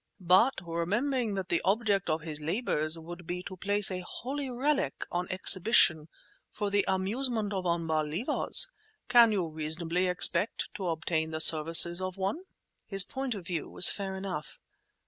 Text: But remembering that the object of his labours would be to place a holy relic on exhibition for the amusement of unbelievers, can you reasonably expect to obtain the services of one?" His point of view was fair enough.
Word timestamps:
But 0.19 0.55
remembering 0.65 1.35
that 1.35 1.49
the 1.49 1.61
object 1.63 2.09
of 2.09 2.21
his 2.23 2.41
labours 2.41 2.97
would 2.97 3.27
be 3.27 3.43
to 3.43 3.55
place 3.55 3.91
a 3.91 3.99
holy 3.99 4.49
relic 4.49 5.05
on 5.11 5.27
exhibition 5.29 6.07
for 6.49 6.71
the 6.71 6.83
amusement 6.87 7.53
of 7.53 7.67
unbelievers, 7.67 8.71
can 9.09 9.31
you 9.31 9.47
reasonably 9.47 10.07
expect 10.07 10.71
to 10.73 10.87
obtain 10.87 11.29
the 11.29 11.39
services 11.39 12.01
of 12.01 12.17
one?" 12.17 12.39
His 12.87 13.03
point 13.03 13.35
of 13.35 13.45
view 13.45 13.69
was 13.69 13.91
fair 13.91 14.15
enough. 14.17 14.57